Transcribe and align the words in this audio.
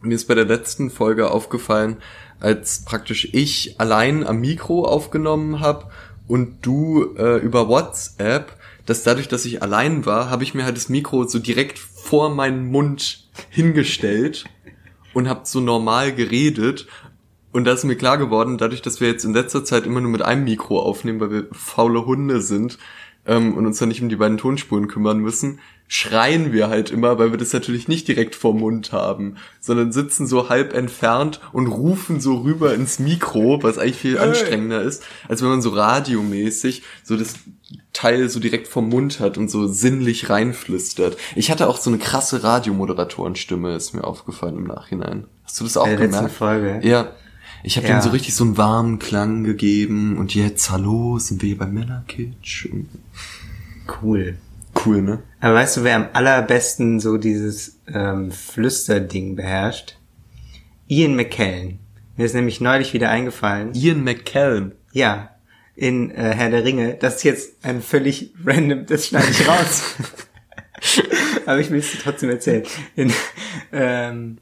Mir 0.00 0.14
ist 0.14 0.28
bei 0.28 0.34
der 0.34 0.44
letzten 0.44 0.90
Folge 0.90 1.30
aufgefallen, 1.30 1.96
als 2.40 2.84
praktisch 2.84 3.28
ich 3.32 3.80
allein 3.80 4.26
am 4.26 4.40
Mikro 4.40 4.84
aufgenommen 4.84 5.60
habe 5.60 5.90
und 6.28 6.64
du 6.64 7.14
äh, 7.16 7.38
über 7.38 7.68
WhatsApp, 7.68 8.56
dass 8.86 9.02
dadurch, 9.02 9.28
dass 9.28 9.44
ich 9.44 9.62
allein 9.62 10.06
war, 10.06 10.30
habe 10.30 10.44
ich 10.44 10.54
mir 10.54 10.64
halt 10.64 10.76
das 10.76 10.88
Mikro 10.88 11.24
so 11.24 11.38
direkt 11.38 11.78
vor 11.78 12.30
meinen 12.30 12.70
Mund 12.70 13.28
hingestellt 13.50 14.44
und 15.14 15.28
habe 15.28 15.40
so 15.44 15.60
normal 15.60 16.14
geredet. 16.14 16.86
Und 17.50 17.64
da 17.64 17.72
ist 17.72 17.84
mir 17.84 17.96
klar 17.96 18.18
geworden, 18.18 18.56
dadurch, 18.56 18.82
dass 18.82 19.00
wir 19.00 19.08
jetzt 19.08 19.24
in 19.24 19.34
letzter 19.34 19.64
Zeit 19.64 19.84
immer 19.84 20.00
nur 20.00 20.10
mit 20.12 20.22
einem 20.22 20.44
Mikro 20.44 20.80
aufnehmen, 20.80 21.18
weil 21.20 21.30
wir 21.30 21.46
faule 21.52 22.06
Hunde 22.06 22.40
sind 22.40 22.78
ähm, 23.26 23.54
und 23.54 23.66
uns 23.66 23.78
dann 23.78 23.88
nicht 23.88 24.00
um 24.00 24.08
die 24.08 24.16
beiden 24.16 24.38
Tonspuren 24.38 24.86
kümmern 24.86 25.18
müssen, 25.18 25.58
schreien 25.90 26.52
wir 26.52 26.68
halt 26.68 26.90
immer, 26.90 27.18
weil 27.18 27.30
wir 27.30 27.38
das 27.38 27.52
natürlich 27.54 27.88
nicht 27.88 28.06
direkt 28.06 28.34
vorm 28.34 28.58
Mund 28.60 28.92
haben, 28.92 29.36
sondern 29.58 29.90
sitzen 29.90 30.26
so 30.26 30.50
halb 30.50 30.74
entfernt 30.74 31.40
und 31.52 31.66
rufen 31.66 32.20
so 32.20 32.36
rüber 32.36 32.74
ins 32.74 32.98
Mikro, 32.98 33.62
was 33.62 33.78
eigentlich 33.78 33.96
viel 33.96 34.18
anstrengender 34.18 34.82
ist, 34.82 35.02
als 35.28 35.40
wenn 35.42 35.48
man 35.48 35.62
so 35.62 35.70
radiomäßig 35.70 36.82
so 37.02 37.16
das 37.16 37.34
Teil 37.94 38.28
so 38.28 38.38
direkt 38.38 38.68
vom 38.68 38.88
Mund 38.90 39.18
hat 39.18 39.38
und 39.38 39.50
so 39.50 39.66
sinnlich 39.66 40.28
reinflüstert. 40.28 41.16
Ich 41.34 41.50
hatte 41.50 41.66
auch 41.68 41.78
so 41.78 41.88
eine 41.90 41.98
krasse 41.98 42.42
Radiomoderatorenstimme, 42.44 43.74
ist 43.74 43.94
mir 43.94 44.04
aufgefallen 44.04 44.58
im 44.58 44.64
Nachhinein. 44.64 45.24
Hast 45.44 45.58
du 45.58 45.64
das 45.64 45.76
auch 45.78 45.86
letzten 45.86 46.02
gemerkt? 46.12 46.32
Folge. 46.32 46.80
Ja. 46.86 47.12
Ich 47.64 47.76
habe 47.76 47.86
Ja. 47.86 47.94
denen 47.94 48.02
so 48.02 48.10
richtig 48.10 48.34
so 48.34 48.44
einen 48.44 48.56
warmen 48.56 48.98
Klang 48.98 49.42
gegeben 49.42 50.16
und 50.18 50.34
jetzt, 50.34 50.70
hallo, 50.70 51.18
sind 51.18 51.42
wir 51.42 51.48
hier 51.48 51.58
bei 51.58 51.66
Männerkitsch? 51.66 52.68
Cool. 54.02 54.36
Cool, 54.84 55.02
ne? 55.02 55.22
Aber 55.40 55.54
weißt 55.54 55.78
du, 55.78 55.84
wer 55.84 55.96
am 55.96 56.08
allerbesten 56.12 57.00
so 57.00 57.16
dieses 57.16 57.80
ähm, 57.92 58.30
Flüsterding 58.30 59.36
beherrscht? 59.36 59.96
Ian 60.88 61.16
McKellen. 61.16 61.80
Mir 62.16 62.26
ist 62.26 62.34
nämlich 62.34 62.60
neulich 62.60 62.94
wieder 62.94 63.10
eingefallen. 63.10 63.74
Ian 63.74 64.04
McKellen. 64.04 64.72
Ja, 64.92 65.30
in 65.74 66.10
äh, 66.10 66.34
Herr 66.34 66.50
der 66.50 66.64
Ringe. 66.64 66.94
Das 66.94 67.16
ist 67.16 67.22
jetzt 67.24 67.64
ein 67.64 67.82
völlig 67.82 68.32
random, 68.44 68.86
das 68.86 69.06
schneide 69.06 69.30
ich 69.30 69.46
raus. 69.46 69.94
Aber 71.46 71.60
ich 71.60 71.70
will 71.70 71.78
es 71.78 71.92
dir 71.92 71.98
trotzdem 71.98 72.30
erzählen. 72.30 72.64
In, 72.96 73.12
ähm, 73.72 74.38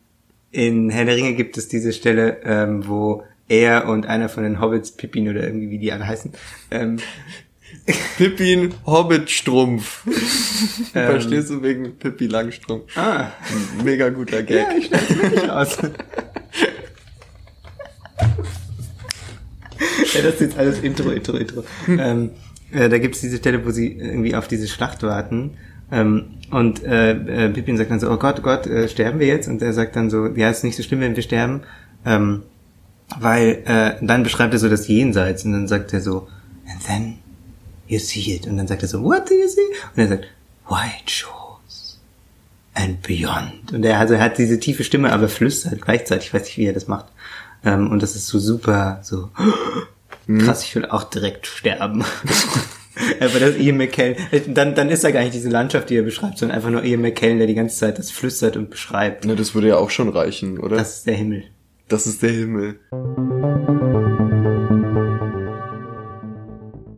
in 0.51 0.89
Herr 0.91 1.05
der 1.05 1.17
Ringe 1.17 1.35
gibt 1.35 1.59
es 1.59 1.69
diese 1.69 1.93
Stelle, 1.93 2.41
ähm, 2.45 2.89
wo 2.89 3.25
er 3.49 3.87
und 3.89 4.07
einer 4.07 4.29
von 4.29 4.43
den 4.43 4.61
Hobbits, 4.61 4.93
Pippin 4.93 5.29
oder 5.29 5.45
irgendwie 5.45 5.71
wie 5.71 5.79
die 5.79 5.93
alle 5.93 6.07
heißen, 6.07 6.33
ähm, 6.71 6.97
Pippin 8.19 8.75
Hobbitstrumpf. 8.85 10.05
Verstehst 10.93 11.51
du 11.51 11.63
wegen 11.63 11.97
Pippi 11.97 12.27
Langstrumpf? 12.27 12.97
ah, 12.97 13.33
Mega 13.85 14.09
guter 14.09 14.43
Gag. 14.43 14.57
ja, 14.57 14.77
ich 14.77 14.87
schneide 14.87 15.05
es 15.09 15.17
wirklich 15.23 15.49
raus. 15.49 15.79
ja, 20.15 20.23
das 20.23 20.35
ist 20.35 20.41
jetzt 20.41 20.59
alles 20.59 20.81
Intro, 20.81 21.11
Intro, 21.11 21.37
Intro. 21.37 21.65
ähm, 21.89 22.31
äh, 22.73 22.89
da 22.89 22.99
gibt's 22.99 23.21
diese 23.21 23.37
Stelle, 23.37 23.65
wo 23.65 23.71
sie 23.71 23.93
irgendwie 23.93 24.35
auf 24.35 24.49
diese 24.49 24.67
Schlacht 24.69 25.03
warten. 25.03 25.57
Ähm, 25.93 26.27
und 26.51 26.83
äh, 26.85 27.13
äh, 27.13 27.49
Pippin 27.51 27.77
sagt 27.77 27.91
dann 27.91 28.01
so, 28.01 28.11
oh 28.11 28.17
Gott, 28.17 28.37
oh 28.41 28.43
Gott, 28.43 28.67
äh, 28.67 28.89
sterben 28.89 29.21
wir 29.21 29.27
jetzt? 29.27 29.49
Und 29.49 29.63
er 29.63 29.73
sagt 29.73 29.95
dann 29.97 30.11
so, 30.11 30.27
ja, 30.29 30.51
ist 30.51 30.65
nicht 30.65 30.77
so 30.77 30.83
schlimm, 30.83 31.01
wenn 31.01 31.15
wir 31.15 31.23
sterben. 31.23 31.63
Ähm, 32.05 32.43
weil 33.21 33.63
äh, 33.67 33.93
dann 34.05 34.23
beschreibt 34.25 34.53
er 34.53 34.59
so 34.59 34.69
das 34.69 34.89
Jenseits 34.89 35.45
und 35.45 35.53
dann 35.53 35.69
sagt 35.69 35.93
er 35.93 36.01
so, 36.01 36.27
and 36.69 36.83
then 36.85 37.19
you 37.87 37.99
see 37.99 38.35
it. 38.35 38.47
Und 38.47 38.57
dann 38.57 38.67
sagt 38.67 38.83
er 38.83 38.89
so, 38.89 39.03
what 39.03 39.29
do 39.29 39.35
you 39.35 39.49
see? 39.49 39.61
Und 39.95 40.03
er 40.03 40.09
sagt, 40.09 40.27
white 40.69 41.11
shores 41.11 41.99
and 42.75 43.03
beyond. 43.03 43.73
Und 43.73 43.85
er, 43.85 43.99
also 43.99 44.15
er 44.15 44.21
hat 44.21 44.39
diese 44.39 44.61
tiefe 44.61 44.85
Stimme, 44.85 45.13
aber 45.13 45.29
flüstert 45.29 45.81
gleichzeitig. 45.83 46.29
Ich 46.29 46.35
weiß 46.35 46.43
nicht, 46.43 46.59
wie 46.59 46.67
er 46.67 46.73
das 46.73 46.89
macht. 46.89 47.07
Ähm, 47.65 47.91
und 47.91 48.03
das 48.03 48.17
ist 48.17 48.29
so 48.29 48.39
super, 48.39 49.01
so 49.03 49.31
krass, 50.39 50.65
ich 50.65 50.75
will 50.75 50.87
auch 50.87 51.05
direkt 51.05 51.47
sterben. 51.47 52.05
aber 53.21 53.41
das 53.41 53.57
Ian 53.57 53.77
McKellen, 53.77 54.17
dann, 54.49 54.75
dann 54.75 54.89
ist 54.89 55.05
er 55.05 55.13
gar 55.13 55.21
nicht 55.21 55.35
diese 55.35 55.49
Landschaft, 55.49 55.91
die 55.91 55.97
er 55.97 56.03
beschreibt, 56.03 56.39
sondern 56.39 56.57
einfach 56.57 56.71
nur 56.71 56.85
Ian 56.85 57.01
McKellen, 57.01 57.39
der 57.39 57.47
die 57.47 57.55
ganze 57.55 57.77
Zeit 57.77 57.99
das 57.99 58.11
flüstert 58.11 58.57
und 58.57 58.71
beschreibt. 58.71 59.25
Ne, 59.25 59.37
das 59.37 59.55
würde 59.55 59.69
ja 59.69 59.77
auch 59.77 59.91
schon 59.91 60.09
reichen, 60.09 60.59
oder? 60.59 60.77
Das 60.77 60.99
ist 60.99 61.07
der 61.07 61.15
Himmel. 61.15 61.45
das 61.89 62.07
ist 62.07 62.23
der 62.23 62.31
Himmel. 62.31 62.79